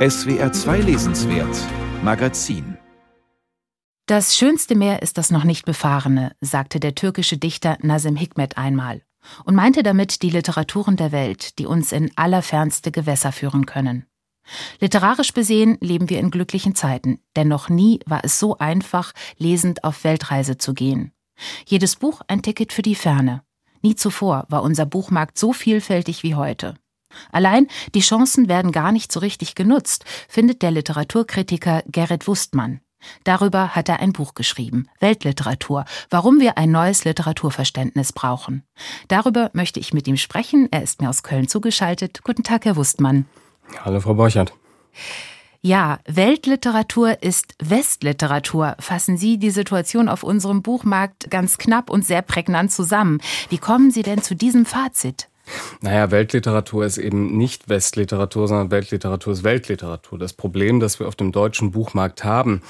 SWR 0.00 0.50
2 0.50 0.78
Lesenswert 0.78 1.54
Magazin 2.02 2.78
Das 4.06 4.34
schönste 4.34 4.74
Meer 4.74 5.02
ist 5.02 5.18
das 5.18 5.30
noch 5.30 5.44
nicht 5.44 5.66
befahrene, 5.66 6.34
sagte 6.40 6.80
der 6.80 6.94
türkische 6.94 7.36
Dichter 7.36 7.76
Nazim 7.82 8.16
Hikmet 8.16 8.56
einmal 8.56 9.02
und 9.44 9.54
meinte 9.54 9.82
damit 9.82 10.22
die 10.22 10.30
Literaturen 10.30 10.96
der 10.96 11.12
Welt, 11.12 11.58
die 11.58 11.66
uns 11.66 11.92
in 11.92 12.10
allerfernste 12.16 12.92
Gewässer 12.92 13.30
führen 13.30 13.66
können. 13.66 14.06
Literarisch 14.80 15.34
besehen 15.34 15.76
leben 15.82 16.08
wir 16.08 16.18
in 16.18 16.30
glücklichen 16.30 16.74
Zeiten, 16.74 17.20
denn 17.36 17.48
noch 17.48 17.68
nie 17.68 18.00
war 18.06 18.24
es 18.24 18.40
so 18.40 18.56
einfach, 18.56 19.12
lesend 19.36 19.84
auf 19.84 20.02
Weltreise 20.02 20.56
zu 20.56 20.72
gehen. 20.72 21.12
Jedes 21.66 21.96
Buch 21.96 22.22
ein 22.26 22.40
Ticket 22.40 22.72
für 22.72 22.80
die 22.80 22.94
Ferne. 22.94 23.42
Nie 23.82 23.96
zuvor 23.96 24.46
war 24.48 24.62
unser 24.62 24.86
Buchmarkt 24.86 25.36
so 25.36 25.52
vielfältig 25.52 26.22
wie 26.22 26.36
heute. 26.36 26.76
Allein 27.32 27.66
die 27.94 28.00
Chancen 28.00 28.48
werden 28.48 28.72
gar 28.72 28.92
nicht 28.92 29.12
so 29.12 29.20
richtig 29.20 29.54
genutzt, 29.54 30.04
findet 30.28 30.62
der 30.62 30.70
Literaturkritiker 30.70 31.82
Gerrit 31.86 32.26
Wustmann. 32.26 32.80
Darüber 33.24 33.74
hat 33.74 33.88
er 33.88 34.00
ein 34.00 34.12
Buch 34.12 34.34
geschrieben, 34.34 34.88
Weltliteratur, 35.00 35.84
warum 36.10 36.40
wir 36.40 36.58
ein 36.58 36.70
neues 36.70 37.04
Literaturverständnis 37.04 38.12
brauchen. 38.12 38.62
Darüber 39.08 39.50
möchte 39.54 39.80
ich 39.80 39.94
mit 39.94 40.06
ihm 40.06 40.16
sprechen. 40.16 40.68
Er 40.70 40.82
ist 40.82 41.00
mir 41.00 41.08
aus 41.08 41.22
Köln 41.22 41.48
zugeschaltet. 41.48 42.22
Guten 42.24 42.42
Tag, 42.42 42.64
Herr 42.64 42.76
Wustmann. 42.76 43.26
Hallo, 43.84 44.00
Frau 44.00 44.14
Borchert. 44.14 44.52
Ja, 45.62 45.98
Weltliteratur 46.06 47.22
ist 47.22 47.54
Westliteratur. 47.62 48.76
Fassen 48.80 49.18
Sie 49.18 49.38
die 49.38 49.50
Situation 49.50 50.08
auf 50.08 50.22
unserem 50.22 50.62
Buchmarkt 50.62 51.30
ganz 51.30 51.58
knapp 51.58 51.90
und 51.90 52.04
sehr 52.04 52.22
prägnant 52.22 52.72
zusammen. 52.72 53.20
Wie 53.50 53.58
kommen 53.58 53.90
Sie 53.90 54.02
denn 54.02 54.22
zu 54.22 54.34
diesem 54.34 54.64
Fazit? 54.64 55.29
Naja, 55.80 56.10
Weltliteratur 56.10 56.84
ist 56.84 56.98
eben 56.98 57.36
nicht 57.36 57.68
Westliteratur, 57.68 58.48
sondern 58.48 58.70
Weltliteratur 58.70 59.32
ist 59.32 59.44
Weltliteratur. 59.44 60.18
Das 60.18 60.32
Problem, 60.32 60.80
das 60.80 61.00
wir 61.00 61.08
auf 61.08 61.16
dem 61.16 61.32
deutschen 61.32 61.70
Buchmarkt 61.70 62.24
haben, 62.24 62.62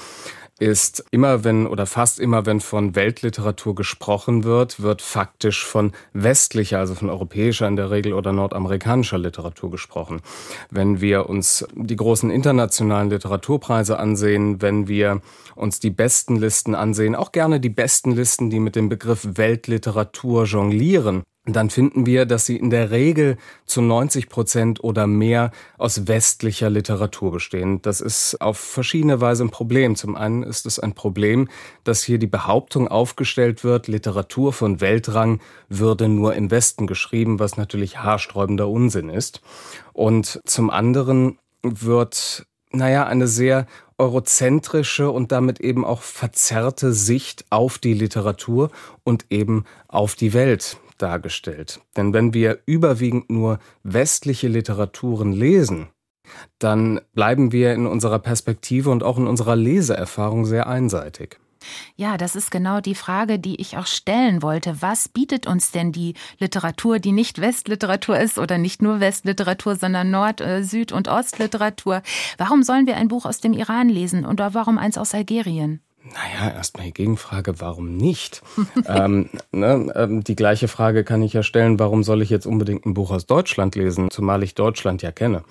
ist 0.61 1.03
immer 1.09 1.43
wenn 1.43 1.65
oder 1.65 1.87
fast 1.87 2.19
immer 2.19 2.45
wenn 2.45 2.59
von 2.59 2.95
Weltliteratur 2.95 3.73
gesprochen 3.73 4.43
wird, 4.43 4.81
wird 4.81 5.01
faktisch 5.01 5.65
von 5.65 5.91
westlicher, 6.13 6.77
also 6.77 6.93
von 6.93 7.09
europäischer 7.09 7.67
in 7.67 7.75
der 7.75 7.89
Regel 7.89 8.13
oder 8.13 8.31
nordamerikanischer 8.31 9.17
Literatur 9.17 9.71
gesprochen. 9.71 10.21
Wenn 10.69 11.01
wir 11.01 11.27
uns 11.29 11.65
die 11.73 11.95
großen 11.95 12.29
internationalen 12.29 13.09
Literaturpreise 13.09 13.97
ansehen, 13.97 14.61
wenn 14.61 14.87
wir 14.87 15.21
uns 15.55 15.79
die 15.79 15.89
besten 15.89 16.35
Listen 16.35 16.75
ansehen, 16.75 17.15
auch 17.15 17.31
gerne 17.31 17.59
die 17.59 17.69
besten 17.69 18.11
Listen, 18.11 18.51
die 18.51 18.59
mit 18.59 18.75
dem 18.75 18.87
Begriff 18.87 19.27
Weltliteratur 19.33 20.43
jonglieren, 20.43 21.23
dann 21.45 21.71
finden 21.71 22.05
wir, 22.05 22.27
dass 22.27 22.45
sie 22.45 22.55
in 22.55 22.69
der 22.69 22.91
Regel 22.91 23.37
zu 23.65 23.81
90 23.81 24.29
Prozent 24.29 24.83
oder 24.83 25.07
mehr 25.07 25.49
aus 25.79 26.07
westlicher 26.07 26.69
Literatur 26.69 27.31
bestehen. 27.31 27.81
Das 27.81 27.99
ist 27.99 28.39
auf 28.39 28.59
verschiedene 28.59 29.21
Weise 29.21 29.45
ein 29.45 29.49
Problem. 29.49 29.95
Zum 29.95 30.15
einen 30.15 30.43
ist 30.43 30.67
es 30.67 30.77
ein 30.77 30.93
Problem, 30.93 31.49
dass 31.83 32.03
hier 32.03 32.19
die 32.19 32.27
Behauptung 32.27 32.87
aufgestellt 32.87 33.63
wird, 33.63 33.87
Literatur 33.87 34.53
von 34.53 34.81
Weltrang 34.81 35.41
würde 35.67 36.09
nur 36.09 36.35
im 36.35 36.51
Westen 36.51 36.85
geschrieben, 36.85 37.39
was 37.39 37.57
natürlich 37.57 37.97
haarsträubender 37.97 38.67
Unsinn 38.67 39.09
ist. 39.09 39.41
Und 39.93 40.39
zum 40.45 40.69
anderen 40.69 41.39
wird, 41.63 42.45
naja, 42.71 43.07
eine 43.07 43.25
sehr 43.25 43.65
eurozentrische 43.97 45.09
und 45.09 45.31
damit 45.31 45.59
eben 45.59 45.85
auch 45.85 46.03
verzerrte 46.03 46.93
Sicht 46.93 47.45
auf 47.49 47.79
die 47.79 47.93
Literatur 47.95 48.69
und 49.03 49.25
eben 49.31 49.65
auf 49.87 50.13
die 50.13 50.33
Welt 50.33 50.77
dargestellt. 51.01 51.79
Denn 51.97 52.13
wenn 52.13 52.33
wir 52.33 52.59
überwiegend 52.65 53.29
nur 53.29 53.59
westliche 53.83 54.47
Literaturen 54.47 55.33
lesen, 55.33 55.89
dann 56.59 57.01
bleiben 57.13 57.51
wir 57.51 57.73
in 57.73 57.87
unserer 57.87 58.19
Perspektive 58.19 58.89
und 58.89 59.03
auch 59.03 59.17
in 59.17 59.27
unserer 59.27 59.55
Leseerfahrung 59.55 60.45
sehr 60.45 60.67
einseitig. 60.67 61.39
Ja, 61.95 62.17
das 62.17 62.35
ist 62.35 62.49
genau 62.49 62.81
die 62.81 62.95
Frage, 62.95 63.37
die 63.37 63.61
ich 63.61 63.77
auch 63.77 63.85
stellen 63.85 64.41
wollte. 64.41 64.81
Was 64.81 65.09
bietet 65.09 65.45
uns 65.45 65.71
denn 65.71 65.91
die 65.91 66.15
Literatur, 66.39 66.99
die 66.99 67.11
nicht 67.11 67.39
Westliteratur 67.39 68.17
ist 68.17 68.39
oder 68.39 68.57
nicht 68.57 68.81
nur 68.81 68.99
Westliteratur, 68.99 69.75
sondern 69.75 70.09
Nord-, 70.09 70.41
äh, 70.41 70.63
Süd- 70.63 70.91
und 70.91 71.07
Ostliteratur? 71.07 72.01
Warum 72.37 72.63
sollen 72.63 72.87
wir 72.87 72.97
ein 72.97 73.07
Buch 73.09 73.25
aus 73.25 73.41
dem 73.41 73.53
Iran 73.53 73.89
lesen 73.89 74.25
oder 74.25 74.53
warum 74.53 74.77
eins 74.77 74.97
aus 74.97 75.13
Algerien? 75.13 75.81
Naja, 76.03 76.53
erstmal 76.55 76.87
die 76.87 76.93
Gegenfrage, 76.93 77.59
warum 77.59 77.95
nicht? 77.95 78.41
ähm, 78.87 79.29
ne, 79.51 79.93
ähm, 79.95 80.23
die 80.23 80.35
gleiche 80.35 80.67
Frage 80.67 81.03
kann 81.03 81.21
ich 81.21 81.33
ja 81.33 81.43
stellen, 81.43 81.77
warum 81.79 82.03
soll 82.03 82.21
ich 82.21 82.29
jetzt 82.29 82.47
unbedingt 82.47 82.85
ein 82.85 82.95
Buch 82.95 83.11
aus 83.11 83.27
Deutschland 83.27 83.75
lesen, 83.75 84.09
zumal 84.09 84.41
ich 84.41 84.55
Deutschland 84.55 85.03
ja 85.03 85.11
kenne. 85.11 85.43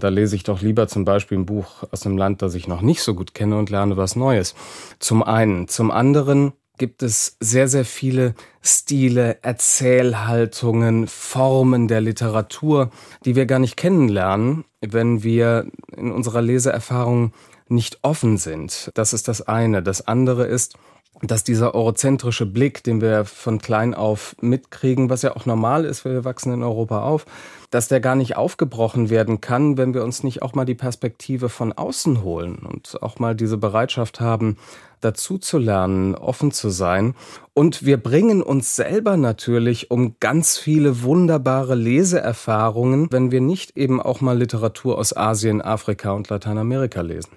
Da 0.00 0.08
lese 0.08 0.34
ich 0.34 0.42
doch 0.42 0.60
lieber 0.60 0.88
zum 0.88 1.04
Beispiel 1.04 1.38
ein 1.38 1.46
Buch 1.46 1.84
aus 1.92 2.04
einem 2.04 2.18
Land, 2.18 2.42
das 2.42 2.54
ich 2.54 2.66
noch 2.66 2.82
nicht 2.82 3.02
so 3.02 3.14
gut 3.14 3.34
kenne 3.34 3.56
und 3.56 3.70
lerne 3.70 3.96
was 3.96 4.16
Neues. 4.16 4.54
Zum 4.98 5.22
einen. 5.22 5.68
Zum 5.68 5.92
anderen 5.92 6.52
gibt 6.76 7.02
es 7.04 7.36
sehr, 7.38 7.68
sehr 7.68 7.84
viele 7.84 8.34
Stile, 8.60 9.38
Erzählhaltungen, 9.42 11.06
Formen 11.06 11.86
der 11.86 12.00
Literatur, 12.00 12.90
die 13.24 13.36
wir 13.36 13.46
gar 13.46 13.60
nicht 13.60 13.76
kennenlernen, 13.76 14.64
wenn 14.80 15.22
wir 15.22 15.66
in 15.96 16.10
unserer 16.10 16.42
Leseerfahrung 16.42 17.32
nicht 17.68 17.98
offen 18.02 18.36
sind. 18.36 18.90
Das 18.94 19.12
ist 19.12 19.28
das 19.28 19.42
eine. 19.42 19.82
Das 19.82 20.06
andere 20.06 20.46
ist, 20.46 20.76
dass 21.22 21.44
dieser 21.44 21.74
eurozentrische 21.74 22.46
Blick, 22.46 22.82
den 22.82 23.00
wir 23.00 23.24
von 23.24 23.58
klein 23.58 23.94
auf 23.94 24.36
mitkriegen, 24.40 25.10
was 25.10 25.22
ja 25.22 25.36
auch 25.36 25.46
normal 25.46 25.84
ist, 25.84 26.04
wir 26.04 26.24
wachsen 26.24 26.52
in 26.52 26.62
Europa 26.62 27.02
auf, 27.02 27.24
dass 27.70 27.88
der 27.88 28.00
gar 28.00 28.14
nicht 28.14 28.36
aufgebrochen 28.36 29.10
werden 29.10 29.40
kann, 29.40 29.76
wenn 29.76 29.94
wir 29.94 30.04
uns 30.04 30.22
nicht 30.22 30.42
auch 30.42 30.54
mal 30.54 30.64
die 30.64 30.74
Perspektive 30.74 31.48
von 31.48 31.72
außen 31.72 32.22
holen 32.22 32.56
und 32.56 33.02
auch 33.02 33.18
mal 33.18 33.34
diese 33.34 33.56
Bereitschaft 33.56 34.20
haben, 34.20 34.56
dazu 35.00 35.38
zu 35.38 35.58
lernen, 35.58 36.14
offen 36.14 36.50
zu 36.50 36.70
sein. 36.70 37.14
Und 37.52 37.84
wir 37.84 37.96
bringen 37.96 38.42
uns 38.42 38.74
selber 38.74 39.16
natürlich 39.16 39.90
um 39.90 40.16
ganz 40.18 40.56
viele 40.56 41.02
wunderbare 41.02 41.74
Leseerfahrungen, 41.74 43.08
wenn 43.10 43.30
wir 43.30 43.40
nicht 43.40 43.76
eben 43.76 44.00
auch 44.00 44.20
mal 44.20 44.38
Literatur 44.38 44.98
aus 44.98 45.16
Asien, 45.16 45.62
Afrika 45.62 46.12
und 46.12 46.28
Lateinamerika 46.30 47.00
lesen. 47.00 47.30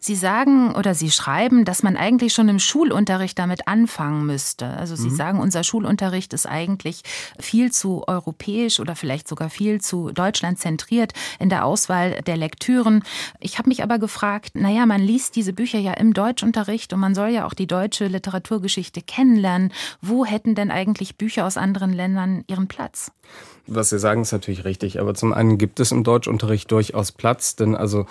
Sie 0.00 0.16
sagen 0.16 0.74
oder 0.74 0.94
Sie 0.94 1.10
schreiben, 1.10 1.64
dass 1.64 1.82
man 1.82 1.96
eigentlich 1.96 2.34
schon 2.34 2.48
im 2.48 2.58
Schulunterricht 2.58 3.03
damit 3.04 3.68
anfangen 3.68 4.26
müsste. 4.26 4.66
Also 4.66 4.96
Sie 4.96 5.10
mhm. 5.10 5.16
sagen, 5.16 5.40
unser 5.40 5.64
Schulunterricht 5.64 6.32
ist 6.32 6.46
eigentlich 6.46 7.02
viel 7.38 7.72
zu 7.72 8.04
europäisch 8.06 8.80
oder 8.80 8.96
vielleicht 8.96 9.28
sogar 9.28 9.50
viel 9.50 9.80
zu 9.80 10.10
Deutschland 10.12 10.58
zentriert 10.58 11.12
in 11.38 11.48
der 11.48 11.64
Auswahl 11.64 12.22
der 12.22 12.36
Lektüren. 12.36 13.02
Ich 13.40 13.58
habe 13.58 13.68
mich 13.68 13.82
aber 13.82 13.98
gefragt, 13.98 14.52
naja, 14.54 14.86
man 14.86 15.00
liest 15.00 15.36
diese 15.36 15.52
Bücher 15.52 15.78
ja 15.78 15.92
im 15.94 16.14
Deutschunterricht 16.14 16.92
und 16.92 17.00
man 17.00 17.14
soll 17.14 17.28
ja 17.28 17.46
auch 17.46 17.54
die 17.54 17.66
deutsche 17.66 18.06
Literaturgeschichte 18.06 19.02
kennenlernen. 19.02 19.72
Wo 20.00 20.24
hätten 20.24 20.54
denn 20.54 20.70
eigentlich 20.70 21.16
Bücher 21.16 21.46
aus 21.46 21.56
anderen 21.56 21.92
Ländern 21.92 22.44
ihren 22.46 22.68
Platz? 22.68 23.10
Was 23.66 23.90
Sie 23.90 23.98
sagen, 23.98 24.22
ist 24.22 24.32
natürlich 24.32 24.64
richtig. 24.64 25.00
Aber 25.00 25.14
zum 25.14 25.32
einen 25.32 25.58
gibt 25.58 25.80
es 25.80 25.92
im 25.92 26.04
Deutschunterricht 26.04 26.70
durchaus 26.70 27.12
Platz, 27.12 27.56
denn 27.56 27.74
also 27.74 28.06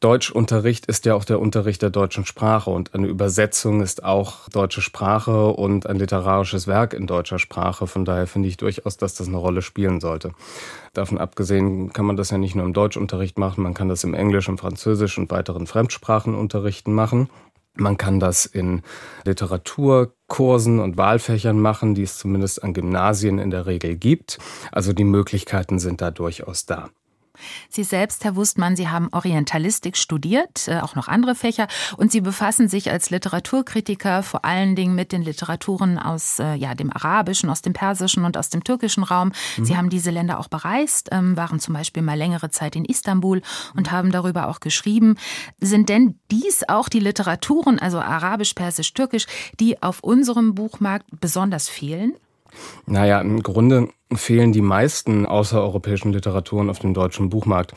Deutschunterricht 0.00 0.86
ist 0.86 1.04
ja 1.04 1.14
auch 1.14 1.26
der 1.26 1.40
Unterricht 1.40 1.82
der 1.82 1.90
deutschen 1.90 2.24
Sprache 2.24 2.70
und 2.70 2.94
eine 2.94 3.06
Übersetzung 3.06 3.82
ist 3.82 4.02
auch 4.02 4.48
deutsche 4.48 4.80
Sprache 4.80 5.48
und 5.48 5.86
ein 5.86 5.96
literarisches 5.96 6.66
Werk 6.66 6.94
in 6.94 7.06
deutscher 7.06 7.38
Sprache. 7.38 7.86
Von 7.86 8.06
daher 8.06 8.26
finde 8.26 8.48
ich 8.48 8.56
durchaus, 8.56 8.96
dass 8.96 9.14
das 9.14 9.28
eine 9.28 9.36
Rolle 9.36 9.60
spielen 9.60 10.00
sollte. 10.00 10.32
Davon 10.94 11.18
abgesehen 11.18 11.92
kann 11.92 12.06
man 12.06 12.16
das 12.16 12.30
ja 12.30 12.38
nicht 12.38 12.54
nur 12.54 12.64
im 12.64 12.72
Deutschunterricht 12.72 13.38
machen, 13.38 13.62
man 13.62 13.74
kann 13.74 13.90
das 13.90 14.02
im 14.02 14.14
Englisch, 14.14 14.48
im 14.48 14.56
Französisch 14.56 15.18
und 15.18 15.30
weiteren 15.30 15.66
Fremdsprachenunterrichten 15.66 16.94
machen. 16.94 17.28
Man 17.74 17.98
kann 17.98 18.20
das 18.20 18.46
in 18.46 18.80
Literaturkursen 19.26 20.80
und 20.80 20.96
Wahlfächern 20.96 21.60
machen, 21.60 21.94
die 21.94 22.04
es 22.04 22.16
zumindest 22.16 22.64
an 22.64 22.72
Gymnasien 22.72 23.38
in 23.38 23.50
der 23.50 23.66
Regel 23.66 23.96
gibt. 23.96 24.38
Also 24.72 24.94
die 24.94 25.04
Möglichkeiten 25.04 25.78
sind 25.78 26.00
da 26.00 26.10
durchaus 26.10 26.64
da. 26.64 26.88
Sie 27.68 27.84
selbst, 27.84 28.24
Herr 28.24 28.36
Wustmann, 28.36 28.76
Sie 28.76 28.88
haben 28.88 29.08
Orientalistik 29.12 29.96
studiert, 29.96 30.68
äh, 30.68 30.80
auch 30.80 30.94
noch 30.94 31.08
andere 31.08 31.34
Fächer, 31.34 31.68
und 31.96 32.12
Sie 32.12 32.20
befassen 32.20 32.68
sich 32.68 32.90
als 32.90 33.10
Literaturkritiker 33.10 34.22
vor 34.22 34.44
allen 34.44 34.76
Dingen 34.76 34.94
mit 34.94 35.12
den 35.12 35.22
Literaturen 35.22 35.98
aus 35.98 36.38
äh, 36.38 36.54
ja, 36.54 36.74
dem 36.74 36.92
arabischen, 36.92 37.50
aus 37.50 37.62
dem 37.62 37.72
persischen 37.72 38.24
und 38.24 38.36
aus 38.36 38.50
dem 38.50 38.64
türkischen 38.64 39.02
Raum. 39.02 39.32
Mhm. 39.56 39.64
Sie 39.64 39.76
haben 39.76 39.90
diese 39.90 40.10
Länder 40.10 40.38
auch 40.38 40.48
bereist, 40.48 41.08
ähm, 41.12 41.36
waren 41.36 41.60
zum 41.60 41.74
Beispiel 41.74 42.02
mal 42.02 42.18
längere 42.18 42.50
Zeit 42.50 42.76
in 42.76 42.84
Istanbul 42.84 43.42
und 43.76 43.90
haben 43.90 44.10
darüber 44.10 44.48
auch 44.48 44.60
geschrieben. 44.60 45.16
Sind 45.60 45.88
denn 45.88 46.18
dies 46.30 46.68
auch 46.68 46.88
die 46.88 47.00
Literaturen, 47.00 47.78
also 47.78 48.00
arabisch, 48.00 48.54
persisch, 48.54 48.92
türkisch, 48.94 49.26
die 49.58 49.82
auf 49.82 50.00
unserem 50.00 50.54
Buchmarkt 50.54 51.06
besonders 51.20 51.68
fehlen? 51.68 52.14
Naja, 52.86 53.20
im 53.20 53.42
Grunde 53.42 53.88
fehlen 54.14 54.52
die 54.52 54.62
meisten 54.62 55.26
außereuropäischen 55.26 56.12
Literaturen 56.12 56.70
auf 56.70 56.78
dem 56.78 56.94
deutschen 56.94 57.30
Buchmarkt. 57.30 57.74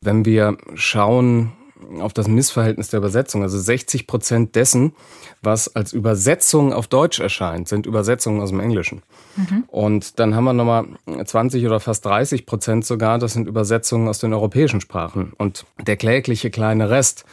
Wenn 0.00 0.24
wir 0.24 0.56
schauen, 0.74 1.52
auf 2.00 2.12
das 2.12 2.28
Missverhältnis 2.28 2.88
der 2.88 2.98
Übersetzung. 2.98 3.42
Also 3.42 3.58
60 3.58 4.06
Prozent 4.06 4.54
dessen, 4.54 4.94
was 5.42 5.74
als 5.74 5.92
Übersetzung 5.92 6.72
auf 6.72 6.86
Deutsch 6.86 7.20
erscheint, 7.20 7.68
sind 7.68 7.86
Übersetzungen 7.86 8.40
aus 8.40 8.50
dem 8.50 8.60
Englischen. 8.60 9.02
Mhm. 9.36 9.64
Und 9.68 10.18
dann 10.18 10.34
haben 10.34 10.44
wir 10.44 10.52
nochmal 10.52 10.86
20 11.24 11.64
oder 11.66 11.80
fast 11.80 12.04
30 12.04 12.46
Prozent 12.46 12.84
sogar, 12.84 13.18
das 13.18 13.34
sind 13.34 13.46
Übersetzungen 13.46 14.08
aus 14.08 14.18
den 14.18 14.32
europäischen 14.32 14.80
Sprachen. 14.80 15.32
Und 15.36 15.66
der 15.86 15.96
klägliche 15.96 16.50
kleine 16.50 16.90
Rest 16.90 17.24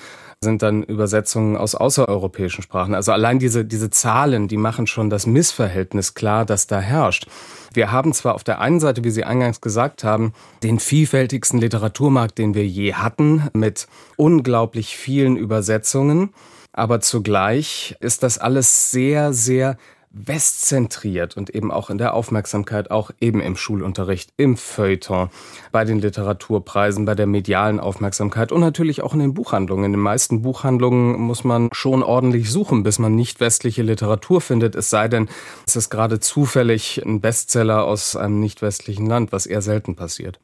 sind 0.44 0.62
dann 0.62 0.84
Übersetzungen 0.84 1.57
aus 1.57 1.74
außereuropäischen 1.74 2.62
Sprachen. 2.62 2.94
Also 2.94 3.12
allein 3.12 3.40
diese, 3.40 3.66
diese 3.66 3.90
Zahlen, 3.90 4.48
die 4.48 4.57
machen 4.57 4.86
schon 4.86 5.10
das 5.10 5.25
Missverhältnis 5.25 6.13
klar, 6.13 6.45
das 6.45 6.68
da 6.68 6.80
herrscht. 6.80 7.25
Wir 7.74 7.92
haben 7.92 8.13
zwar 8.13 8.36
auf 8.36 8.44
der 8.44 8.62
einen 8.62 8.80
Seite, 8.80 9.04
wie 9.04 9.10
Sie 9.10 9.24
eingangs 9.24 9.62
gesagt 9.62 10.04
haben, 10.04 10.34
den 10.62 10.78
vielfältigsten 10.78 11.60
Literaturmarkt, 11.60 12.38
den 12.38 12.54
wir 12.54 12.68
je 12.68 12.94
hatten, 12.94 13.50
mit 13.54 13.88
unglaublich 14.16 14.95
vielen 14.95 15.38
Übersetzungen, 15.38 16.30
aber 16.74 17.00
zugleich 17.01 17.95
ist 18.00 18.24
das 18.24 18.38
alles 18.38 18.92
sehr, 18.92 19.34
sehr 19.34 19.78
westzentriert 20.13 21.36
und 21.36 21.50
eben 21.50 21.71
auch 21.71 21.89
in 21.89 21.98
der 21.98 22.13
Aufmerksamkeit, 22.13 22.92
auch 22.92 23.12
eben 23.19 23.42
im 23.42 23.56
Schulunterricht, 23.56 24.31
im 24.38 24.56
Feuilleton, 24.56 25.30
bei 25.71 25.83
den 25.83 26.00
Literaturpreisen, 26.00 27.06
bei 27.06 27.15
der 27.15 27.25
medialen 27.25 27.80
Aufmerksamkeit 27.80 28.51
und 28.51 28.62
natürlich 28.62 29.01
auch 29.01 29.13
in 29.13 29.19
den 29.19 29.33
Buchhandlungen. 29.33 29.86
In 29.86 29.92
den 29.94 30.00
meisten 30.00 30.44
Buchhandlungen 30.44 31.19
muss 31.19 31.44
man 31.44 31.69
schon 31.71 32.04
ordentlich 32.04 32.51
suchen, 32.51 32.83
bis 32.83 33.00
man 33.00 33.15
nicht 33.15 33.39
westliche 33.39 33.81
Literatur 33.81 34.39
findet, 34.39 34.75
es 34.75 34.92
sei 34.92 35.07
denn, 35.07 35.27
es 35.65 35.75
ist 35.75 35.89
gerade 35.89 36.19
zufällig 36.19 37.01
ein 37.04 37.19
Bestseller 37.19 37.83
aus 37.83 38.16
einem 38.16 38.39
nicht 38.39 38.62
westlichen 38.62 39.07
Land, 39.07 39.31
was 39.31 39.48
eher 39.48 39.63
selten 39.63 39.95
passiert. 39.95 40.39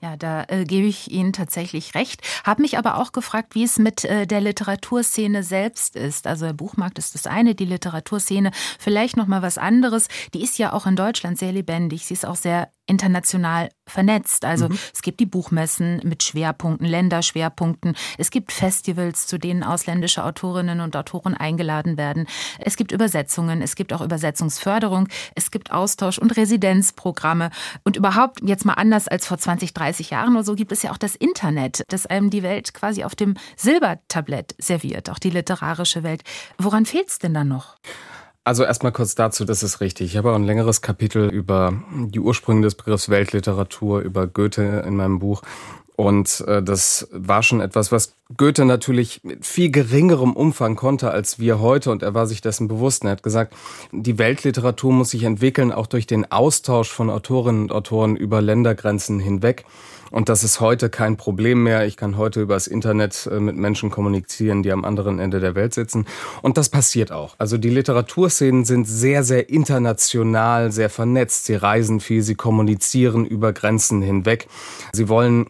Ja, 0.00 0.16
da 0.16 0.44
äh, 0.48 0.64
gebe 0.64 0.86
ich 0.86 1.10
Ihnen 1.10 1.32
tatsächlich 1.32 1.94
recht. 1.94 2.22
Habe 2.44 2.62
mich 2.62 2.78
aber 2.78 2.96
auch 2.98 3.12
gefragt, 3.12 3.54
wie 3.54 3.64
es 3.64 3.78
mit 3.78 4.04
äh, 4.04 4.26
der 4.26 4.40
Literaturszene 4.40 5.42
selbst 5.42 5.96
ist. 5.96 6.26
Also 6.26 6.46
der 6.46 6.52
Buchmarkt 6.54 6.98
ist 6.98 7.14
das 7.14 7.26
eine, 7.26 7.54
die 7.54 7.66
Literaturszene 7.66 8.50
vielleicht 8.78 9.16
noch 9.16 9.26
mal 9.26 9.42
was 9.42 9.58
anderes. 9.58 10.08
Die 10.34 10.42
ist 10.42 10.58
ja 10.58 10.72
auch 10.72 10.86
in 10.86 10.96
Deutschland 10.96 11.38
sehr 11.38 11.52
lebendig. 11.52 12.06
Sie 12.06 12.14
ist 12.14 12.26
auch 12.26 12.36
sehr 12.36 12.72
international 12.90 13.70
vernetzt. 13.86 14.44
Also 14.44 14.68
mhm. 14.68 14.78
es 14.92 15.02
gibt 15.02 15.20
die 15.20 15.26
Buchmessen 15.26 16.00
mit 16.04 16.22
Schwerpunkten, 16.22 16.86
Länderschwerpunkten. 16.86 17.96
Es 18.18 18.30
gibt 18.30 18.52
Festivals, 18.52 19.26
zu 19.26 19.38
denen 19.38 19.62
ausländische 19.62 20.24
Autorinnen 20.24 20.80
und 20.80 20.96
Autoren 20.96 21.34
eingeladen 21.34 21.96
werden. 21.96 22.26
Es 22.58 22.76
gibt 22.76 22.92
Übersetzungen, 22.92 23.62
es 23.62 23.76
gibt 23.76 23.92
auch 23.92 24.00
Übersetzungsförderung, 24.00 25.08
es 25.34 25.50
gibt 25.50 25.70
Austausch- 25.70 26.18
und 26.18 26.36
Residenzprogramme. 26.36 27.50
Und 27.84 27.96
überhaupt, 27.96 28.40
jetzt 28.42 28.64
mal 28.64 28.74
anders 28.74 29.08
als 29.08 29.26
vor 29.26 29.38
20, 29.38 29.72
30 29.72 30.10
Jahren 30.10 30.34
oder 30.34 30.44
so, 30.44 30.54
gibt 30.54 30.72
es 30.72 30.82
ja 30.82 30.90
auch 30.90 30.98
das 30.98 31.16
Internet, 31.16 31.84
das 31.88 32.06
einem 32.06 32.30
die 32.30 32.42
Welt 32.42 32.74
quasi 32.74 33.04
auf 33.04 33.14
dem 33.14 33.34
Silbertablett 33.56 34.54
serviert, 34.58 35.10
auch 35.10 35.18
die 35.18 35.30
literarische 35.30 36.02
Welt. 36.02 36.22
Woran 36.58 36.86
fehlt 36.86 37.08
es 37.08 37.18
denn 37.18 37.34
dann 37.34 37.48
noch? 37.48 37.76
Also 38.50 38.64
erstmal 38.64 38.90
kurz 38.90 39.14
dazu, 39.14 39.44
das 39.44 39.62
ist 39.62 39.80
richtig. 39.80 40.10
Ich 40.10 40.16
habe 40.16 40.32
auch 40.32 40.34
ein 40.34 40.42
längeres 40.42 40.82
Kapitel 40.82 41.28
über 41.28 41.72
die 41.94 42.18
Ursprünge 42.18 42.62
des 42.62 42.74
Begriffs 42.74 43.08
Weltliteratur, 43.08 44.00
über 44.00 44.26
Goethe 44.26 44.82
in 44.84 44.96
meinem 44.96 45.20
Buch. 45.20 45.42
Und 46.00 46.42
äh, 46.46 46.62
das 46.62 47.08
war 47.12 47.42
schon 47.42 47.60
etwas, 47.60 47.92
was 47.92 48.14
Goethe 48.38 48.64
natürlich 48.64 49.22
mit 49.22 49.44
viel 49.44 49.70
geringerem 49.70 50.32
Umfang 50.32 50.74
konnte 50.74 51.10
als 51.10 51.38
wir 51.38 51.60
heute. 51.60 51.90
Und 51.90 52.02
er 52.02 52.14
war 52.14 52.26
sich 52.26 52.40
dessen 52.40 52.68
bewusst. 52.68 53.04
er 53.04 53.10
hat 53.10 53.22
gesagt, 53.22 53.54
die 53.92 54.16
Weltliteratur 54.16 54.94
muss 54.94 55.10
sich 55.10 55.24
entwickeln, 55.24 55.70
auch 55.72 55.86
durch 55.86 56.06
den 56.06 56.32
Austausch 56.32 56.88
von 56.88 57.10
Autorinnen 57.10 57.64
und 57.64 57.72
Autoren 57.72 58.16
über 58.16 58.40
Ländergrenzen 58.40 59.20
hinweg. 59.20 59.66
Und 60.10 60.30
das 60.30 60.42
ist 60.42 60.58
heute 60.60 60.88
kein 60.88 61.18
Problem 61.18 61.64
mehr. 61.64 61.86
Ich 61.86 61.98
kann 61.98 62.16
heute 62.16 62.40
übers 62.40 62.66
Internet 62.66 63.28
äh, 63.30 63.38
mit 63.38 63.56
Menschen 63.56 63.90
kommunizieren, 63.90 64.62
die 64.62 64.72
am 64.72 64.86
anderen 64.86 65.18
Ende 65.18 65.38
der 65.38 65.54
Welt 65.54 65.74
sitzen. 65.74 66.06
Und 66.40 66.56
das 66.56 66.70
passiert 66.70 67.12
auch. 67.12 67.34
Also 67.36 67.58
die 67.58 67.68
Literaturszenen 67.68 68.64
sind 68.64 68.86
sehr, 68.86 69.22
sehr 69.22 69.50
international, 69.50 70.72
sehr 70.72 70.88
vernetzt. 70.88 71.44
Sie 71.44 71.56
reisen 71.56 72.00
viel, 72.00 72.22
sie 72.22 72.36
kommunizieren 72.36 73.26
über 73.26 73.52
Grenzen 73.52 74.00
hinweg. 74.00 74.48
Sie 74.94 75.10
wollen 75.10 75.44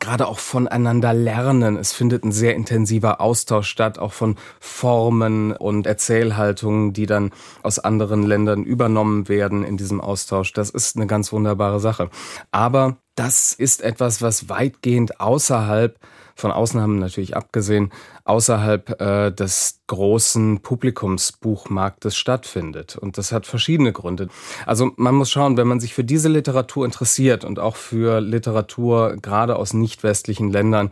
gerade 0.00 0.26
auch 0.26 0.38
voneinander 0.38 1.12
lernen. 1.12 1.76
Es 1.76 1.92
findet 1.92 2.24
ein 2.24 2.32
sehr 2.32 2.54
intensiver 2.54 3.20
Austausch 3.20 3.68
statt, 3.68 3.98
auch 3.98 4.12
von 4.12 4.36
Formen 4.60 5.52
und 5.52 5.86
Erzählhaltungen, 5.86 6.92
die 6.92 7.06
dann 7.06 7.30
aus 7.62 7.78
anderen 7.78 8.22
Ländern 8.22 8.64
übernommen 8.64 9.28
werden 9.28 9.64
in 9.64 9.76
diesem 9.76 10.00
Austausch. 10.00 10.52
Das 10.52 10.70
ist 10.70 10.96
eine 10.96 11.06
ganz 11.06 11.32
wunderbare 11.32 11.80
Sache. 11.80 12.10
Aber 12.50 12.96
das 13.14 13.52
ist 13.52 13.82
etwas, 13.82 14.22
was 14.22 14.48
weitgehend 14.48 15.20
außerhalb 15.20 15.98
von 16.34 16.50
Ausnahmen 16.50 16.98
natürlich 16.98 17.36
abgesehen, 17.36 17.92
außerhalb 18.24 19.00
äh, 19.00 19.30
des 19.30 19.80
großen 19.86 20.60
Publikumsbuchmarktes 20.60 22.16
stattfindet. 22.16 22.96
Und 22.96 23.18
das 23.18 23.32
hat 23.32 23.46
verschiedene 23.46 23.92
Gründe. 23.92 24.28
Also 24.66 24.92
man 24.96 25.14
muss 25.14 25.30
schauen, 25.30 25.56
wenn 25.56 25.68
man 25.68 25.80
sich 25.80 25.94
für 25.94 26.04
diese 26.04 26.28
Literatur 26.28 26.84
interessiert 26.84 27.44
und 27.44 27.58
auch 27.58 27.76
für 27.76 28.20
Literatur 28.20 29.16
gerade 29.20 29.56
aus 29.56 29.74
nicht 29.74 30.02
westlichen 30.02 30.50
Ländern, 30.50 30.90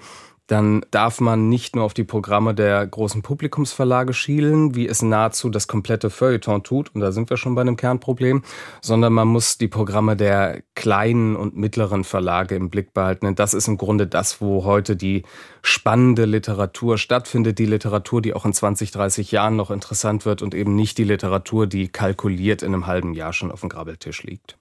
dann 0.50 0.84
darf 0.90 1.20
man 1.20 1.48
nicht 1.48 1.76
nur 1.76 1.84
auf 1.84 1.94
die 1.94 2.02
Programme 2.02 2.54
der 2.54 2.84
großen 2.84 3.22
Publikumsverlage 3.22 4.12
schielen, 4.12 4.74
wie 4.74 4.88
es 4.88 5.00
nahezu 5.00 5.48
das 5.48 5.68
komplette 5.68 6.10
Feuilleton 6.10 6.64
tut, 6.64 6.92
und 6.92 7.00
da 7.00 7.12
sind 7.12 7.30
wir 7.30 7.36
schon 7.36 7.54
bei 7.54 7.60
einem 7.60 7.76
Kernproblem, 7.76 8.42
sondern 8.80 9.12
man 9.12 9.28
muss 9.28 9.58
die 9.58 9.68
Programme 9.68 10.16
der 10.16 10.62
kleinen 10.74 11.36
und 11.36 11.56
mittleren 11.56 12.02
Verlage 12.02 12.56
im 12.56 12.68
Blick 12.68 12.92
behalten. 12.92 13.26
Denn 13.26 13.36
das 13.36 13.54
ist 13.54 13.68
im 13.68 13.78
Grunde 13.78 14.08
das, 14.08 14.40
wo 14.40 14.64
heute 14.64 14.96
die 14.96 15.22
spannende 15.62 16.24
Literatur 16.24 16.98
stattfindet, 16.98 17.60
die 17.60 17.66
Literatur, 17.66 18.20
die 18.20 18.34
auch 18.34 18.44
in 18.44 18.52
20, 18.52 18.90
30 18.90 19.30
Jahren 19.30 19.54
noch 19.54 19.70
interessant 19.70 20.26
wird 20.26 20.42
und 20.42 20.56
eben 20.56 20.74
nicht 20.74 20.98
die 20.98 21.04
Literatur, 21.04 21.68
die 21.68 21.86
kalkuliert 21.86 22.62
in 22.62 22.74
einem 22.74 22.88
halben 22.88 23.14
Jahr 23.14 23.32
schon 23.32 23.52
auf 23.52 23.60
dem 23.60 23.68
Grabbeltisch 23.68 24.24
liegt. 24.24 24.56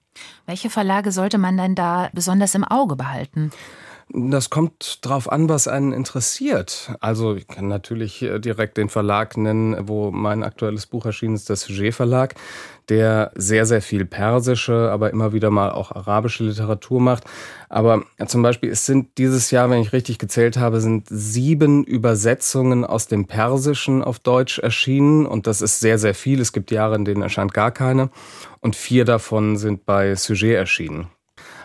Welche 0.46 0.70
Verlage 0.70 1.10
sollte 1.10 1.38
man 1.38 1.56
denn 1.56 1.74
da 1.74 2.10
besonders 2.12 2.54
im 2.54 2.64
Auge 2.64 2.94
behalten? 2.94 3.50
Das 4.12 4.50
kommt 4.50 4.98
drauf 5.02 5.30
an, 5.30 5.48
was 5.48 5.68
einen 5.68 5.92
interessiert. 5.92 6.92
Also 6.98 7.36
ich 7.36 7.46
kann 7.46 7.68
natürlich 7.68 8.26
direkt 8.38 8.76
den 8.76 8.88
Verlag 8.88 9.36
nennen, 9.36 9.86
wo 9.86 10.10
mein 10.10 10.42
aktuelles 10.42 10.86
Buch 10.86 11.06
erschienen 11.06 11.36
ist, 11.36 11.48
der 11.48 11.54
Sujet 11.54 11.94
Verlag, 11.94 12.34
der 12.88 13.30
sehr, 13.36 13.66
sehr 13.66 13.80
viel 13.80 14.04
persische, 14.04 14.90
aber 14.90 15.10
immer 15.10 15.32
wieder 15.32 15.50
mal 15.50 15.70
auch 15.70 15.92
arabische 15.92 16.42
Literatur 16.42 17.00
macht. 17.00 17.22
Aber 17.68 18.02
zum 18.26 18.42
Beispiel, 18.42 18.70
es 18.70 18.84
sind 18.84 19.16
dieses 19.16 19.52
Jahr, 19.52 19.70
wenn 19.70 19.80
ich 19.80 19.92
richtig 19.92 20.18
gezählt 20.18 20.56
habe, 20.56 20.80
sind 20.80 21.06
sieben 21.08 21.84
Übersetzungen 21.84 22.84
aus 22.84 23.06
dem 23.06 23.28
Persischen 23.28 24.02
auf 24.02 24.18
Deutsch 24.18 24.58
erschienen. 24.58 25.24
Und 25.24 25.46
das 25.46 25.62
ist 25.62 25.78
sehr, 25.78 25.98
sehr 25.98 26.14
viel. 26.14 26.40
Es 26.40 26.52
gibt 26.52 26.72
Jahre, 26.72 26.96
in 26.96 27.04
denen 27.04 27.22
erscheint 27.22 27.54
gar 27.54 27.70
keine. 27.70 28.10
Und 28.58 28.74
vier 28.74 29.04
davon 29.04 29.56
sind 29.56 29.86
bei 29.86 30.16
Sujet 30.16 30.56
erschienen. 30.56 31.06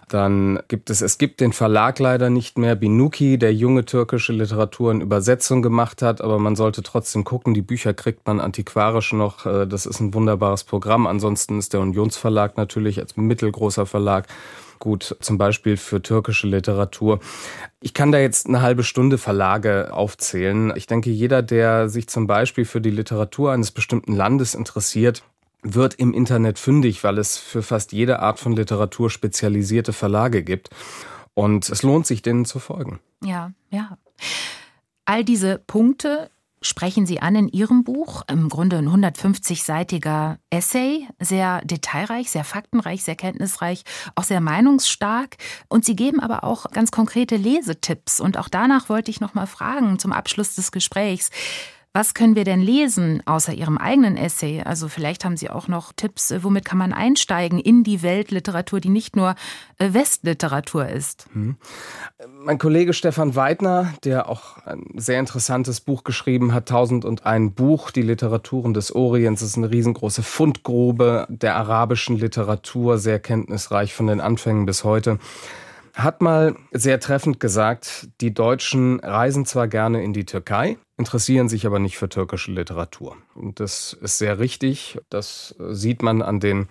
Dann 0.09 0.59
gibt 0.67 0.89
es, 0.89 1.01
es 1.01 1.17
gibt 1.17 1.41
den 1.41 1.51
Verlag 1.51 1.99
leider 1.99 2.29
nicht 2.29 2.57
mehr, 2.57 2.75
Binuki, 2.75 3.37
der 3.37 3.53
junge 3.53 3.85
türkische 3.85 4.33
Literatur 4.33 4.91
in 4.91 5.01
Übersetzung 5.01 5.61
gemacht 5.61 6.01
hat, 6.01 6.21
aber 6.21 6.37
man 6.37 6.55
sollte 6.55 6.83
trotzdem 6.83 7.23
gucken, 7.23 7.53
die 7.53 7.61
Bücher 7.61 7.93
kriegt 7.93 8.27
man 8.27 8.39
antiquarisch 8.39 9.13
noch, 9.13 9.45
äh, 9.45 9.65
das 9.65 9.85
ist 9.85 9.99
ein 9.99 10.13
wunderbares 10.13 10.63
Programm. 10.63 11.07
Ansonsten 11.07 11.57
ist 11.57 11.73
der 11.73 11.79
Unionsverlag 11.79 12.57
natürlich 12.57 12.99
als 12.99 13.17
mittelgroßer 13.17 13.85
Verlag 13.85 14.27
gut, 14.79 15.15
zum 15.19 15.37
Beispiel 15.37 15.77
für 15.77 16.01
türkische 16.01 16.47
Literatur. 16.47 17.19
Ich 17.81 17.93
kann 17.93 18.11
da 18.11 18.19
jetzt 18.19 18.47
eine 18.47 18.61
halbe 18.61 18.83
Stunde 18.83 19.17
Verlage 19.17 19.93
aufzählen. 19.93 20.73
Ich 20.75 20.85
denke, 20.87 21.09
jeder, 21.09 21.41
der 21.41 21.89
sich 21.89 22.07
zum 22.07 22.27
Beispiel 22.27 22.65
für 22.65 22.81
die 22.81 22.91
Literatur 22.91 23.51
eines 23.51 23.71
bestimmten 23.71 24.15
Landes 24.15 24.53
interessiert, 24.53 25.23
wird 25.65 25.95
im 25.95 26.13
Internet 26.13 26.59
fündig, 26.59 27.03
weil 27.03 27.17
es 27.17 27.37
für 27.37 27.63
fast 27.63 27.91
jede 27.91 28.19
Art 28.19 28.39
von 28.39 28.55
Literatur 28.55 29.09
spezialisierte 29.09 29.93
Verlage 29.93 30.43
gibt. 30.43 30.69
Und 31.33 31.67
es 31.69 31.83
lohnt 31.83 32.07
sich, 32.07 32.21
denen 32.21 32.45
zu 32.45 32.59
folgen. 32.59 32.99
Ja, 33.23 33.51
ja. 33.69 33.97
All 35.05 35.25
diese 35.25 35.59
Punkte 35.59 36.29
sprechen 36.61 37.05
Sie 37.05 37.19
an 37.19 37.35
in 37.35 37.47
Ihrem 37.47 37.83
Buch. 37.83 38.23
Im 38.27 38.49
Grunde 38.49 38.77
ein 38.77 38.89
150-seitiger 38.89 40.37
Essay, 40.49 41.07
sehr 41.19 41.61
detailreich, 41.63 42.31
sehr 42.31 42.43
faktenreich, 42.43 43.03
sehr 43.03 43.15
kenntnisreich, 43.15 43.83
auch 44.15 44.23
sehr 44.23 44.41
meinungsstark. 44.41 45.37
Und 45.67 45.85
Sie 45.85 45.95
geben 45.95 46.19
aber 46.19 46.43
auch 46.43 46.71
ganz 46.71 46.91
konkrete 46.91 47.37
Lesetipps. 47.37 48.19
Und 48.19 48.37
auch 48.37 48.49
danach 48.49 48.89
wollte 48.89 49.11
ich 49.11 49.19
noch 49.19 49.33
mal 49.33 49.47
fragen 49.47 49.99
zum 49.99 50.11
Abschluss 50.11 50.55
des 50.55 50.71
Gesprächs. 50.71 51.29
Was 51.95 52.13
können 52.13 52.35
wir 52.35 52.43
denn 52.43 52.59
lesen 52.59 53.23
außer 53.25 53.53
Ihrem 53.53 53.77
eigenen 53.77 54.17
Essay? 54.17 54.61
Also 54.61 54.89
vielleicht 54.89 55.23
haben 55.23 55.37
Sie 55.37 55.49
auch 55.49 55.69
noch 55.69 55.93
Tipps, 55.93 56.29
äh, 56.29 56.43
womit 56.43 56.65
kann 56.65 56.77
man 56.77 56.91
einsteigen 56.91 57.57
in 57.57 57.85
die 57.85 58.03
Weltliteratur, 58.03 58.81
die 58.81 58.89
nicht 58.89 59.15
nur 59.15 59.33
äh, 59.77 59.93
Westliteratur 59.93 60.89
ist. 60.89 61.27
Hm. 61.31 61.55
Mein 62.43 62.57
Kollege 62.57 62.91
Stefan 62.91 63.37
Weidner, 63.37 63.93
der 64.03 64.27
auch 64.27 64.57
ein 64.65 64.83
sehr 64.95 65.21
interessantes 65.21 65.79
Buch 65.79 66.03
geschrieben 66.03 66.53
hat, 66.53 66.67
Tausend 66.67 67.05
und 67.05 67.25
ein 67.25 67.53
Buch, 67.53 67.91
die 67.91 68.01
Literaturen 68.01 68.73
des 68.73 68.93
Orients, 68.93 69.41
ist 69.41 69.55
eine 69.55 69.71
riesengroße 69.71 70.21
Fundgrube 70.21 71.25
der 71.29 71.55
arabischen 71.55 72.17
Literatur, 72.17 72.97
sehr 72.97 73.19
kenntnisreich 73.19 73.93
von 73.93 74.07
den 74.07 74.19
Anfängen 74.19 74.65
bis 74.65 74.83
heute 74.83 75.17
hat 75.95 76.21
mal 76.21 76.55
sehr 76.71 76.99
treffend 76.99 77.39
gesagt, 77.39 78.09
die 78.19 78.33
Deutschen 78.33 78.99
reisen 78.99 79.45
zwar 79.45 79.67
gerne 79.67 80.03
in 80.03 80.11
die 80.11 80.25
Türkei, 80.25 80.77
interessieren 80.97 81.49
sich 81.49 81.65
aber 81.65 81.79
nicht 81.79 81.97
für 81.97 82.09
türkische 82.09 82.51
Literatur. 82.51 83.15
Und 83.33 83.59
das 83.59 83.93
ist 84.01 84.17
sehr 84.17 84.39
richtig. 84.39 84.99
Das 85.09 85.55
sieht 85.69 86.03
man 86.03 86.21
an 86.21 86.39
den 86.39 86.67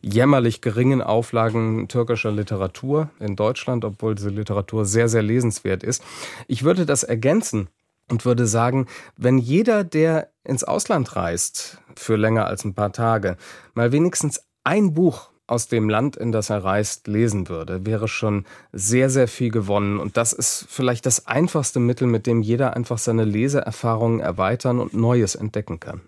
jämmerlich 0.00 0.60
geringen 0.60 1.02
Auflagen 1.02 1.88
türkischer 1.88 2.30
Literatur 2.30 3.10
in 3.18 3.34
Deutschland, 3.34 3.84
obwohl 3.84 4.14
diese 4.14 4.30
Literatur 4.30 4.84
sehr, 4.84 5.08
sehr 5.08 5.22
lesenswert 5.22 5.82
ist. 5.82 6.04
Ich 6.46 6.62
würde 6.62 6.86
das 6.86 7.02
ergänzen 7.02 7.68
und 8.08 8.24
würde 8.24 8.46
sagen, 8.46 8.86
wenn 9.16 9.38
jeder, 9.38 9.82
der 9.82 10.30
ins 10.44 10.62
Ausland 10.62 11.16
reist 11.16 11.78
für 11.96 12.16
länger 12.16 12.46
als 12.46 12.64
ein 12.64 12.74
paar 12.74 12.92
Tage, 12.92 13.36
mal 13.74 13.90
wenigstens 13.90 14.40
ein 14.62 14.94
Buch 14.94 15.30
aus 15.48 15.66
dem 15.66 15.88
Land, 15.88 16.16
in 16.16 16.30
das 16.30 16.50
er 16.50 16.62
reist, 16.62 17.08
lesen 17.08 17.48
würde, 17.48 17.84
wäre 17.84 18.06
schon 18.06 18.44
sehr, 18.72 19.10
sehr 19.10 19.26
viel 19.26 19.50
gewonnen. 19.50 19.98
Und 19.98 20.16
das 20.16 20.32
ist 20.32 20.66
vielleicht 20.68 21.06
das 21.06 21.26
einfachste 21.26 21.80
Mittel, 21.80 22.06
mit 22.06 22.26
dem 22.26 22.42
jeder 22.42 22.76
einfach 22.76 22.98
seine 22.98 23.24
Leseerfahrungen 23.24 24.20
erweitern 24.20 24.78
und 24.78 24.94
Neues 24.94 25.34
entdecken 25.34 25.80
kann. 25.80 26.02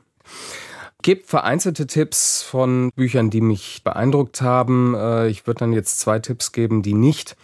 Gibt 1.03 1.29
vereinzelte 1.29 1.87
Tipps 1.87 2.43
von 2.43 2.91
Büchern, 2.95 3.31
die 3.31 3.41
mich 3.41 3.81
beeindruckt 3.83 4.43
haben. 4.43 4.95
Äh, 4.95 5.29
ich 5.29 5.47
würde 5.47 5.61
dann 5.61 5.73
jetzt 5.73 5.99
zwei 5.99 6.19
Tipps 6.19 6.53
geben, 6.53 6.83
die 6.83 6.95
nicht 6.95 7.37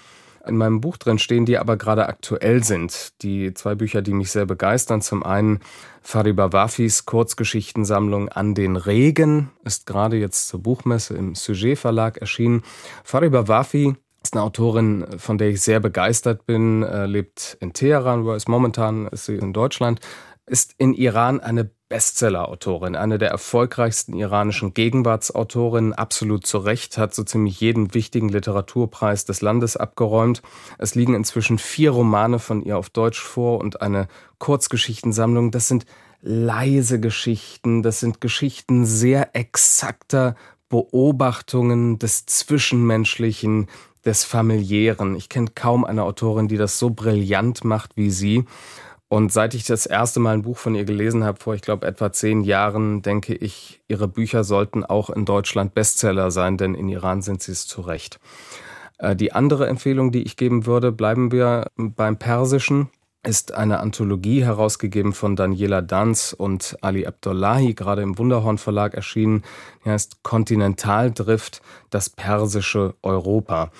in 0.46 0.56
meinem 0.56 0.80
Buch 0.80 0.96
drin 0.96 1.18
stehen, 1.18 1.46
die 1.46 1.58
aber 1.58 1.76
gerade 1.76 2.08
aktuell 2.08 2.62
sind. 2.64 3.22
Die 3.22 3.54
zwei 3.54 3.74
Bücher, 3.74 4.02
die 4.02 4.12
mich 4.12 4.30
sehr 4.30 4.46
begeistern. 4.46 5.00
Zum 5.00 5.22
einen 5.22 5.60
Fariba 6.02 6.52
Wafis 6.52 7.04
Kurzgeschichtensammlung 7.04 8.28
An 8.28 8.54
den 8.54 8.76
Regen 8.76 9.50
ist 9.64 9.86
gerade 9.86 10.16
jetzt 10.16 10.48
zur 10.48 10.62
Buchmesse 10.62 11.14
im 11.14 11.34
Sujet 11.34 11.78
Verlag 11.78 12.18
erschienen. 12.18 12.62
Fariba 13.04 13.48
Wafi 13.48 13.96
ist 14.22 14.34
eine 14.34 14.42
Autorin, 14.42 15.06
von 15.18 15.38
der 15.38 15.50
ich 15.50 15.60
sehr 15.60 15.78
begeistert 15.78 16.46
bin, 16.46 16.82
äh, 16.82 17.06
lebt 17.06 17.56
in 17.60 17.72
Teheran, 17.72 18.24
wo 18.24 18.32
ist 18.32 18.48
momentan 18.48 19.06
ist 19.06 19.26
sie 19.26 19.36
in 19.36 19.52
Deutschland, 19.52 20.00
ist 20.46 20.74
in 20.78 20.94
Iran 20.94 21.40
eine 21.40 21.70
Bestseller-Autorin, 21.88 22.96
eine 22.96 23.18
der 23.18 23.30
erfolgreichsten 23.30 24.14
iranischen 24.14 24.74
Gegenwartsautorinnen, 24.74 25.92
absolut 25.92 26.46
zu 26.46 26.58
Recht, 26.58 26.98
hat 26.98 27.14
so 27.14 27.22
ziemlich 27.22 27.60
jeden 27.60 27.94
wichtigen 27.94 28.28
Literaturpreis 28.28 29.24
des 29.24 29.40
Landes 29.40 29.76
abgeräumt. 29.76 30.42
Es 30.78 30.96
liegen 30.96 31.14
inzwischen 31.14 31.58
vier 31.58 31.92
Romane 31.92 32.40
von 32.40 32.62
ihr 32.62 32.76
auf 32.76 32.90
Deutsch 32.90 33.20
vor 33.20 33.60
und 33.60 33.82
eine 33.82 34.08
Kurzgeschichtensammlung. 34.38 35.52
Das 35.52 35.68
sind 35.68 35.86
leise 36.22 36.98
Geschichten, 36.98 37.82
das 37.84 38.00
sind 38.00 38.20
Geschichten 38.20 38.84
sehr 38.84 39.36
exakter 39.36 40.34
Beobachtungen 40.68 42.00
des 42.00 42.26
Zwischenmenschlichen, 42.26 43.68
des 44.04 44.24
Familiären. 44.24 45.14
Ich 45.14 45.28
kenne 45.28 45.50
kaum 45.54 45.84
eine 45.84 46.02
Autorin, 46.02 46.48
die 46.48 46.56
das 46.56 46.78
so 46.78 46.90
brillant 46.90 47.64
macht 47.64 47.96
wie 47.96 48.10
sie. 48.10 48.44
Und 49.16 49.32
seit 49.32 49.54
ich 49.54 49.64
das 49.64 49.86
erste 49.86 50.20
Mal 50.20 50.34
ein 50.34 50.42
Buch 50.42 50.58
von 50.58 50.74
ihr 50.74 50.84
gelesen 50.84 51.24
habe, 51.24 51.40
vor 51.40 51.54
ich 51.54 51.62
glaube 51.62 51.86
etwa 51.86 52.12
zehn 52.12 52.44
Jahren, 52.44 53.00
denke 53.00 53.32
ich, 53.32 53.80
ihre 53.88 54.08
Bücher 54.08 54.44
sollten 54.44 54.84
auch 54.84 55.08
in 55.08 55.24
Deutschland 55.24 55.72
Bestseller 55.72 56.30
sein, 56.30 56.58
denn 56.58 56.74
in 56.74 56.90
Iran 56.90 57.22
sind 57.22 57.40
sie 57.40 57.52
es 57.52 57.66
zu 57.66 57.80
Recht. 57.80 58.20
Äh, 58.98 59.16
die 59.16 59.32
andere 59.32 59.68
Empfehlung, 59.68 60.12
die 60.12 60.22
ich 60.24 60.36
geben 60.36 60.66
würde, 60.66 60.92
bleiben 60.92 61.32
wir 61.32 61.68
beim 61.78 62.18
Persischen, 62.18 62.90
ist 63.26 63.54
eine 63.54 63.80
Anthologie 63.80 64.44
herausgegeben 64.44 65.14
von 65.14 65.34
Daniela 65.34 65.80
Danz 65.80 66.34
und 66.36 66.76
Ali 66.82 67.06
Abdullahi, 67.06 67.72
gerade 67.72 68.02
im 68.02 68.18
Wunderhorn 68.18 68.58
Verlag 68.58 68.92
erschienen. 68.92 69.44
Die 69.86 69.88
heißt 69.88 70.24
Kontinentaldrift, 70.24 71.62
das 71.88 72.10
persische 72.10 72.96
Europa. 73.00 73.70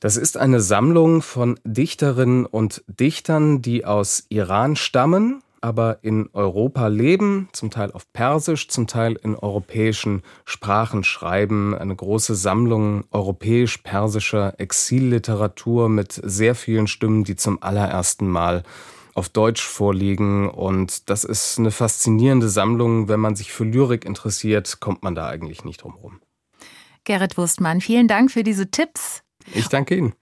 Das 0.00 0.16
ist 0.16 0.38
eine 0.38 0.60
Sammlung 0.60 1.20
von 1.20 1.60
Dichterinnen 1.64 2.46
und 2.46 2.82
Dichtern, 2.86 3.60
die 3.60 3.84
aus 3.84 4.24
Iran 4.30 4.74
stammen, 4.74 5.42
aber 5.60 5.98
in 6.00 6.30
Europa 6.32 6.86
leben, 6.86 7.50
zum 7.52 7.70
Teil 7.70 7.92
auf 7.92 8.10
Persisch, 8.14 8.68
zum 8.68 8.86
Teil 8.86 9.18
in 9.22 9.36
europäischen 9.36 10.22
Sprachen 10.46 11.04
schreiben. 11.04 11.74
Eine 11.74 11.94
große 11.94 12.34
Sammlung 12.34 13.04
europäisch-persischer 13.10 14.58
Exilliteratur 14.58 15.90
mit 15.90 16.12
sehr 16.12 16.54
vielen 16.54 16.86
Stimmen, 16.86 17.24
die 17.24 17.36
zum 17.36 17.62
allerersten 17.62 18.26
Mal 18.26 18.62
auf 19.12 19.28
Deutsch 19.28 19.62
vorliegen. 19.62 20.48
Und 20.48 21.10
das 21.10 21.24
ist 21.24 21.58
eine 21.58 21.72
faszinierende 21.72 22.48
Sammlung. 22.48 23.08
Wenn 23.08 23.20
man 23.20 23.36
sich 23.36 23.52
für 23.52 23.64
Lyrik 23.64 24.06
interessiert, 24.06 24.80
kommt 24.80 25.02
man 25.02 25.14
da 25.14 25.28
eigentlich 25.28 25.62
nicht 25.62 25.82
drum 25.82 25.96
herum. 25.96 26.20
Gerrit 27.04 27.36
Wurstmann, 27.36 27.82
vielen 27.82 28.08
Dank 28.08 28.30
für 28.30 28.44
diese 28.44 28.70
Tipps. 28.70 29.22
Ich 29.54 29.68
danke 29.68 29.96
Ihnen. 29.96 30.14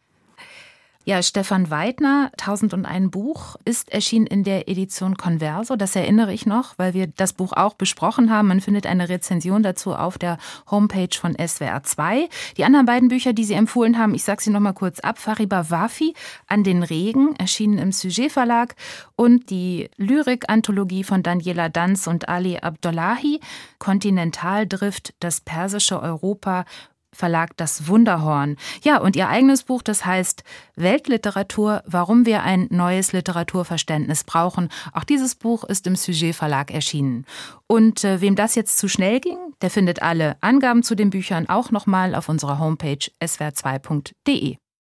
Ja, 1.08 1.22
Stefan 1.22 1.70
Weidner, 1.70 2.30
1001 2.38 3.10
Buch, 3.10 3.56
ist 3.64 3.90
erschienen 3.90 4.26
in 4.26 4.44
der 4.44 4.68
Edition 4.68 5.16
Converso. 5.16 5.74
Das 5.74 5.96
erinnere 5.96 6.34
ich 6.34 6.44
noch, 6.44 6.74
weil 6.76 6.92
wir 6.92 7.06
das 7.06 7.32
Buch 7.32 7.54
auch 7.54 7.72
besprochen 7.72 8.30
haben. 8.30 8.48
Man 8.48 8.60
findet 8.60 8.86
eine 8.86 9.08
Rezension 9.08 9.62
dazu 9.62 9.94
auf 9.94 10.18
der 10.18 10.36
Homepage 10.70 11.16
von 11.18 11.34
SWR 11.34 11.82
2. 11.82 12.28
Die 12.58 12.64
anderen 12.64 12.84
beiden 12.84 13.08
Bücher, 13.08 13.32
die 13.32 13.44
Sie 13.44 13.54
empfohlen 13.54 13.96
haben, 13.96 14.12
ich 14.12 14.22
sage 14.22 14.42
sie 14.42 14.50
noch 14.50 14.60
mal 14.60 14.74
kurz 14.74 15.00
ab. 15.00 15.18
Fariba 15.18 15.70
Wafi, 15.70 16.12
An 16.46 16.62
den 16.62 16.82
Regen, 16.82 17.34
erschienen 17.36 17.78
im 17.78 17.90
Sujet 17.90 18.30
Verlag. 18.30 18.74
Und 19.16 19.48
die 19.48 19.88
Lyrik-Anthologie 19.96 21.04
von 21.04 21.22
Daniela 21.22 21.70
Danz 21.70 22.06
und 22.06 22.28
Ali 22.28 22.58
Abdullahi, 22.58 23.40
Kontinentaldrift, 23.78 25.14
das 25.20 25.40
persische 25.40 26.02
Europa 26.02 26.66
Verlag 27.12 27.56
Das 27.56 27.88
Wunderhorn. 27.88 28.56
Ja, 28.82 28.98
und 28.98 29.16
ihr 29.16 29.28
eigenes 29.28 29.62
Buch, 29.62 29.82
das 29.82 30.04
heißt 30.04 30.44
Weltliteratur, 30.76 31.82
warum 31.86 32.26
wir 32.26 32.42
ein 32.42 32.66
neues 32.70 33.12
Literaturverständnis 33.12 34.24
brauchen. 34.24 34.68
Auch 34.92 35.04
dieses 35.04 35.34
Buch 35.34 35.64
ist 35.64 35.86
im 35.86 35.96
Sujet 35.96 36.34
Verlag 36.34 36.72
erschienen. 36.72 37.24
Und 37.66 38.04
äh, 38.04 38.20
wem 38.20 38.36
das 38.36 38.54
jetzt 38.54 38.78
zu 38.78 38.88
schnell 38.88 39.20
ging, 39.20 39.38
der 39.62 39.70
findet 39.70 40.02
alle 40.02 40.36
Angaben 40.40 40.82
zu 40.82 40.94
den 40.94 41.10
Büchern 41.10 41.48
auch 41.48 41.70
nochmal 41.70 42.14
auf 42.14 42.28
unserer 42.28 42.58
Homepage 42.58 42.98
swr2.de. 43.22 44.58